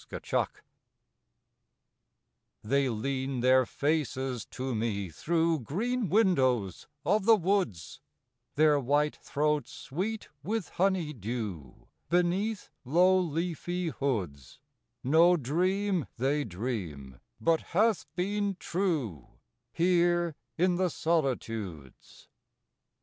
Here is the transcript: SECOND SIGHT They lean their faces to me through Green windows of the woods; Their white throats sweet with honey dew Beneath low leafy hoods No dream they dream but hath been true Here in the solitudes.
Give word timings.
SECOND 0.03 0.25
SIGHT 0.25 0.47
They 2.63 2.89
lean 2.89 3.41
their 3.41 3.67
faces 3.67 4.45
to 4.47 4.73
me 4.73 5.11
through 5.11 5.59
Green 5.59 6.09
windows 6.09 6.87
of 7.05 7.25
the 7.25 7.35
woods; 7.35 8.01
Their 8.55 8.79
white 8.79 9.17
throats 9.17 9.71
sweet 9.71 10.27
with 10.41 10.69
honey 10.69 11.13
dew 11.13 11.87
Beneath 12.09 12.71
low 12.83 13.15
leafy 13.19 13.89
hoods 13.89 14.59
No 15.03 15.37
dream 15.37 16.07
they 16.17 16.45
dream 16.45 17.19
but 17.39 17.61
hath 17.61 18.07
been 18.15 18.57
true 18.59 19.27
Here 19.71 20.33
in 20.57 20.77
the 20.77 20.89
solitudes. 20.89 22.27